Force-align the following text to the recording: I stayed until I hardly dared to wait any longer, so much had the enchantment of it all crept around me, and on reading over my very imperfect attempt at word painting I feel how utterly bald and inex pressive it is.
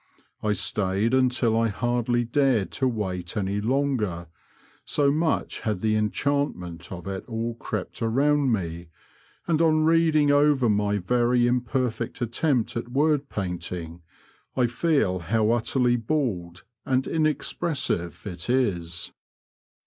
I 0.41 0.53
stayed 0.53 1.13
until 1.13 1.55
I 1.55 1.67
hardly 1.67 2.23
dared 2.23 2.71
to 2.71 2.87
wait 2.87 3.37
any 3.37 3.61
longer, 3.61 4.25
so 4.83 5.11
much 5.11 5.59
had 5.59 5.81
the 5.81 5.95
enchantment 5.95 6.91
of 6.91 7.05
it 7.05 7.23
all 7.29 7.53
crept 7.53 8.01
around 8.01 8.51
me, 8.51 8.87
and 9.45 9.61
on 9.61 9.83
reading 9.83 10.31
over 10.31 10.67
my 10.69 10.97
very 10.97 11.45
imperfect 11.45 12.19
attempt 12.19 12.75
at 12.75 12.87
word 12.89 13.29
painting 13.29 14.01
I 14.57 14.65
feel 14.65 15.19
how 15.19 15.51
utterly 15.51 15.97
bald 15.97 16.63
and 16.83 17.03
inex 17.03 17.55
pressive 17.55 18.25
it 18.25 18.49
is. 18.49 19.11